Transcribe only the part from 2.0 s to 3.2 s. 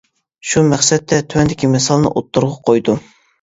ئوتتۇرىغا قويدۇم.